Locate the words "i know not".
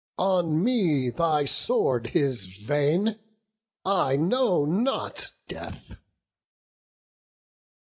3.85-5.31